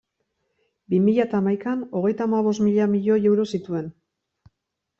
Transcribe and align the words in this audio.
Bi 0.93 0.99
mila 1.09 1.25
eta 1.27 1.41
hamaikan, 1.41 1.83
hogeita 2.01 2.27
hamabost 2.29 2.65
mila 2.69 2.89
milioi 2.97 3.21
euro 3.35 3.49
zituen. 3.57 3.95